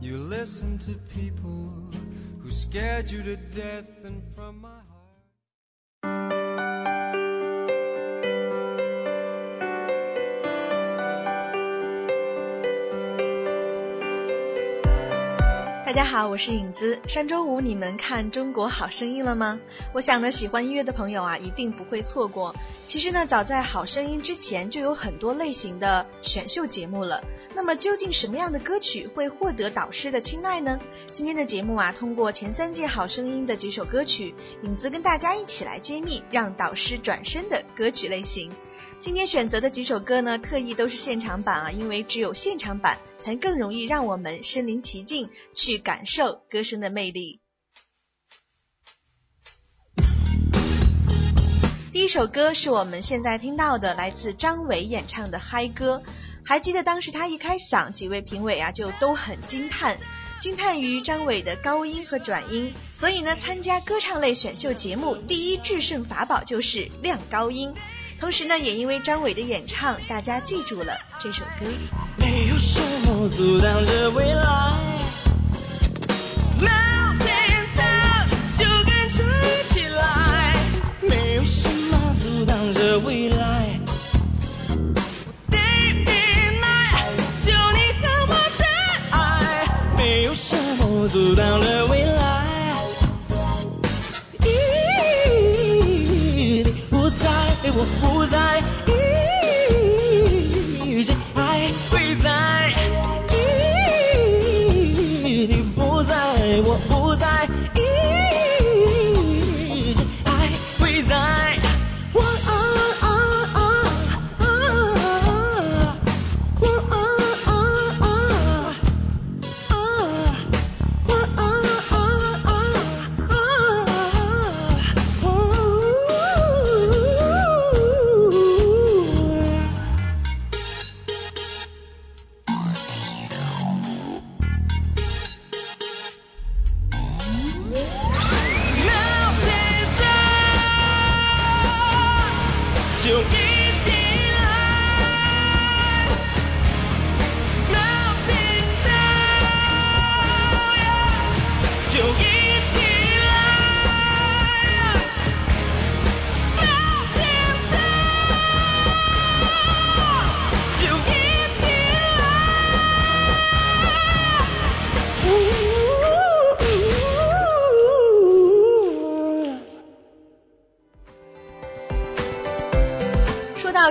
[0.00, 1.72] You listen to people
[2.40, 4.80] who scared you to death and from my
[15.88, 17.00] 大家好，我是影子。
[17.08, 19.58] 上周五你们看《中国好声音》了吗？
[19.94, 22.54] 我想呢，喜欢音乐的朋友啊，一定不会错过。
[22.86, 27.24] 其实呢，早在《好声音》之前，就有很多类型的选秀节目了。
[27.54, 30.78] 那么，究竟什么样的歌曲会获得导师的青睐呢？
[31.10, 38.52] 今天的节目啊，通过前三届《好声音》的几首歌曲，影子跟大家一起来揭秘让导师转身的歌曲类型。
[39.00, 47.40] 今天选择的几首歌呢，特意都是现场版啊，因为只有现场版才更容易让我们身临其境去感受歌声的魅力。
[51.92, 56.02] 第一首歌是我们现在听到的，来自张伟演唱的嗨歌。
[56.44, 59.98] 还记得当时他一开嗓，几位评委啊就都很惊叹，
[60.40, 62.74] 惊叹于张伟的高音和转音。
[62.94, 67.72] 所以呢，参加歌唱类选秀节目，第一制胜法宝就是亮高音。
[68.18, 71.66] 同时呢，也因为张伟的演唱，大家记住了这首歌。
[72.16, 74.97] 没有什么阻挡着未来。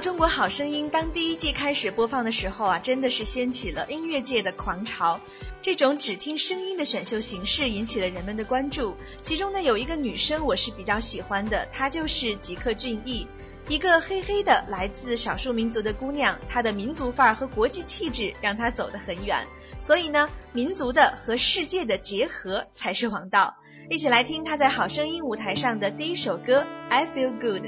[0.00, 5.20] 中国好声音当第一季开始播放的时候啊，真的是掀起了音乐界的狂潮。
[5.62, 8.96] 这种只听声音的选秀形式引起了人们的关注。
[9.22, 13.26] 其中呢，有一个女生我是比较喜欢的，她就是吉克隽逸，
[13.68, 16.38] 一个黑黑的来自少数民族的姑娘。
[16.46, 19.46] 她的民族范儿和国际气质让她走得很远。
[19.78, 23.56] 所以呢，民族的和世界的结合才是王道。
[23.88, 27.62] 一起来听她在好声音舞台上的第一首歌《I Feel Good》。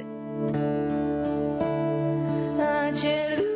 [2.98, 3.47] 感じる。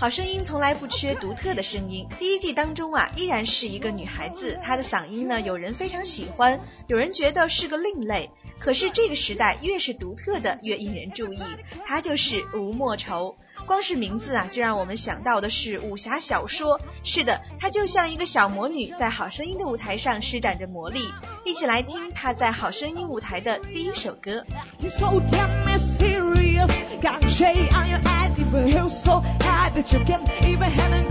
[0.00, 2.08] 好声音从来不缺独特的声音。
[2.18, 8.30] 第一季当中啊，依然是一个女孩子，她的嗓音呢，有人非常喜欢，有人觉得是个另类。
[8.58, 11.42] 可是这个时代越是独特的越引人注意，
[11.84, 13.36] 她就是吴莫愁。
[13.66, 16.80] 光是名字啊，就让我们想到的是武侠小说。
[17.04, 21.00] 是的，她就像一个小魔女，在好声音的舞台上施展着魔力。
[21.44, 24.46] 一起来听她在好声音舞台的第一首歌。
[29.90, 31.09] chicken, even heaven.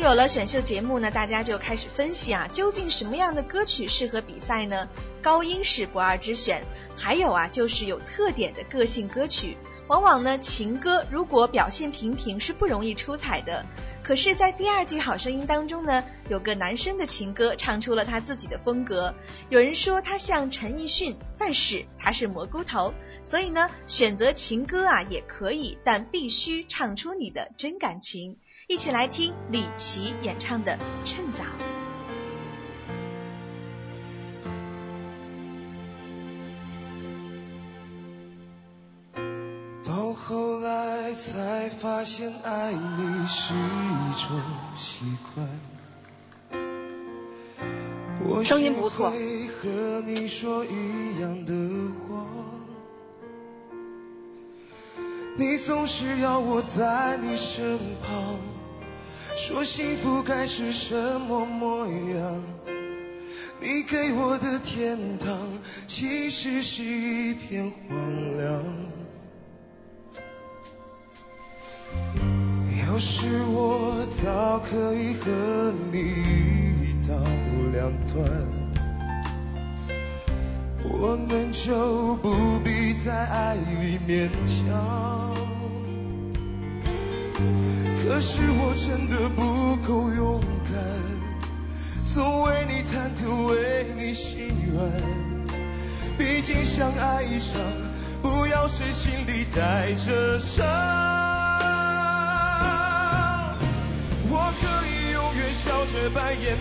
[0.00, 4.88] 有了选秀节目呢，大家就开始分析啊，究竟什么样的歌曲适合比赛呢？
[5.20, 6.64] 高音是不二之选，
[6.96, 9.58] 还有啊，就是有特点的个性歌曲。
[9.88, 13.66] 往往呢，情歌如果表现平平是不容易出彩的。
[14.02, 19.14] 可是，在第二季《好声音》当中呢，有个男生的情歌唱出了他自己的风格。
[19.50, 22.94] 有人说他像陈奕迅，但是他是蘑菇头。
[23.22, 28.38] 所以呢，选择情歌啊也可以，但必须唱出你的真感情。
[28.70, 30.74] 一起来听李琦演唱的
[31.04, 31.42] 《趁早》。
[39.84, 44.40] 到后来才发现，爱你是一种
[44.78, 45.00] 习
[45.34, 45.48] 惯。
[48.22, 51.52] 我声音不错学会和你说一样的
[52.06, 52.24] 话。
[55.36, 58.38] 你总是要我在你身旁，
[59.42, 62.42] 说幸福该是什么模样。
[63.58, 65.34] 你给我的天堂，
[65.86, 67.98] 其实是一片荒
[68.36, 68.62] 凉。
[72.86, 77.14] 要是我早可以和你一刀
[77.72, 78.28] 两断，
[80.84, 85.19] 我们就不必在爱里勉强。
[88.12, 90.74] 可是我真的不够勇敢，
[92.02, 94.90] 总为你忐忑，为你心软。
[96.18, 97.62] 毕竟相爱一场，
[98.20, 100.66] 不要谁心里带着伤。
[104.28, 106.58] 我可以永远笑着扮演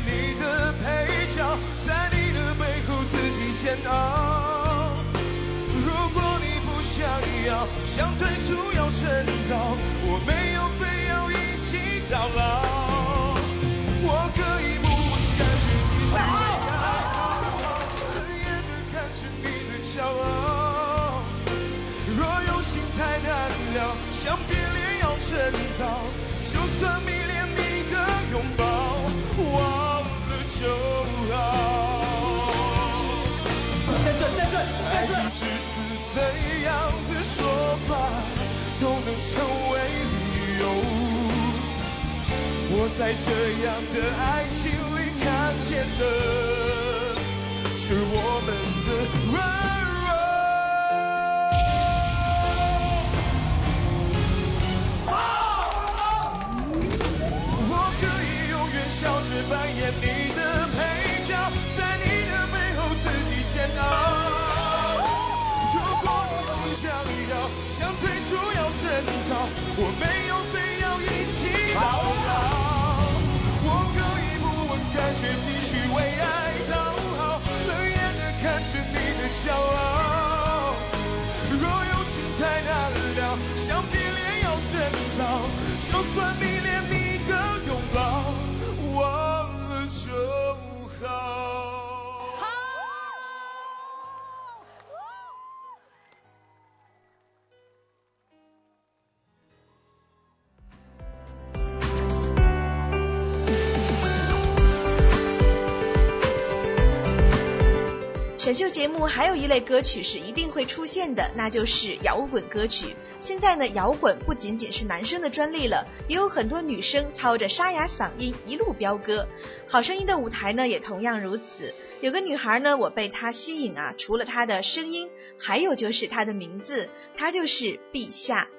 [108.50, 112.96] 选秀节目还有一类歌曲是一定会出现的，那就是摇滚歌曲。
[113.20, 119.28] 现在呢，摇滚不仅仅是男生的专利了，也有很多女生操着沙哑嗓音一路飙歌。
[119.68, 121.76] 好声音的舞台呢，也同样如此。
[122.02, 128.50] 有个女孩呢，我被她吸引啊，除了她的声音，还有就是她的名字，她就是陛下。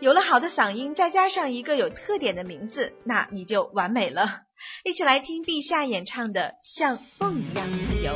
[0.00, 4.42] 有了好的嗓音，再加上一个有特点的名字，那你就完美了。
[4.84, 8.12] 一起来听陛下演唱的《像风一样自由》。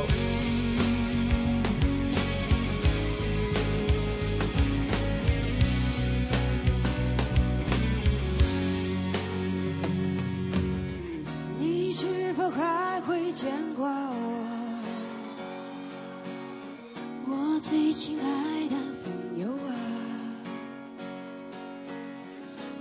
[17.67, 19.73] 最亲爱的朋友啊！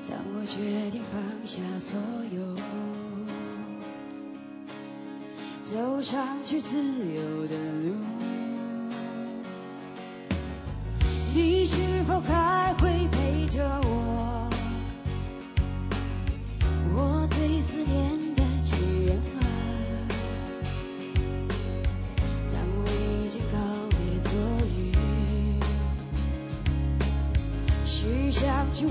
[0.07, 1.99] 当我决定放下所
[2.31, 2.55] 有，
[5.63, 7.95] 走上去自由的路，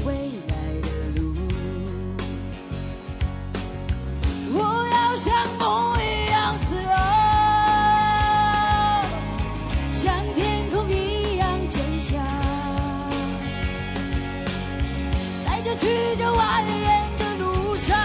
[0.06, 1.22] 未来的路，
[4.54, 4.58] 我
[4.92, 6.90] 要像梦一样自由，
[9.94, 10.02] 像
[10.34, 12.20] 天空一样坚强，
[15.46, 16.72] 在这曲折蜿蜒
[17.20, 17.96] 的路上，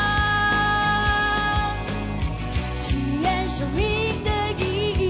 [2.82, 5.04] 体验生命的意义。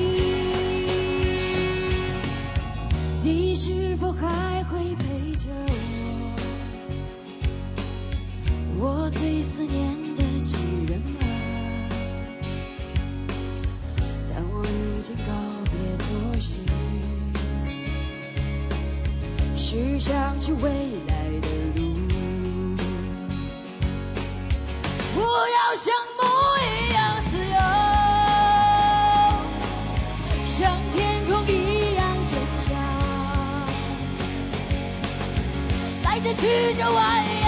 [3.25, 4.95] 你是否还会
[36.11, 37.48] 在这曲折蜿蜒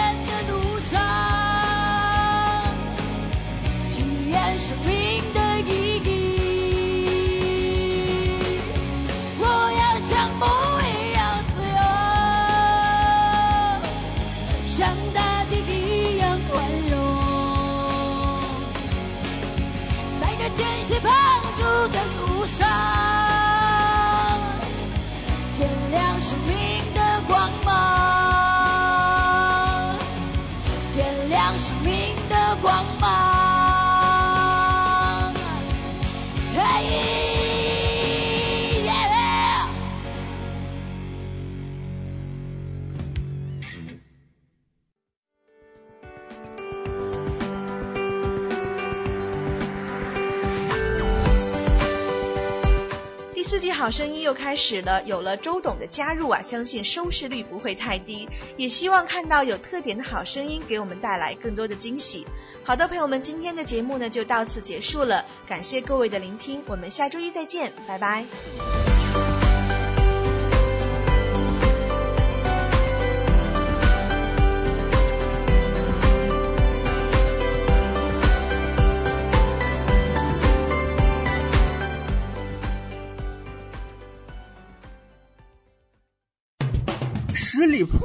[54.37, 58.29] 《》开始了，有了周董的加入啊，相信收视率不会太低。
[58.57, 62.27] 也希望看到有特点的好声音给我们带来更多的惊喜。
[62.63, 69.00] 好的，朋友们，今天的节目呢就到此结束了，感谢各位的聆听，我们下周一再见，拜拜。